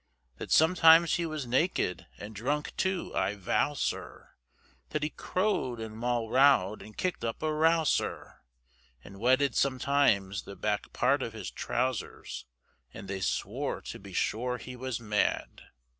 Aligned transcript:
That 0.39 0.51
sometimes 0.51 1.13
he 1.17 1.27
was 1.27 1.45
naked, 1.45 2.07
& 2.19 2.31
drunk 2.33 2.75
too, 2.75 3.13
I 3.15 3.35
vow, 3.35 3.75
sir, 3.75 4.31
That 4.89 5.03
he 5.03 5.11
crowed 5.11 5.77
& 5.91 5.91
moll 5.91 6.27
rowed, 6.31 6.91
& 6.97 6.97
kick'd 6.97 7.23
up 7.23 7.43
a 7.43 7.53
row, 7.53 7.83
sir, 7.83 8.39
And 9.03 9.19
wetted 9.19 9.53
sometimes 9.53 10.41
the 10.41 10.55
back 10.55 10.91
part 10.91 11.21
of 11.21 11.33
his 11.33 11.51
trousers, 11.51 12.47
And 12.91 13.07
they 13.07 13.19
swore 13.21 13.79
to 13.81 13.99
be 13.99 14.13
sure 14.13 14.57
he 14.57 14.75
was 14.75 14.99
mad. 14.99 15.61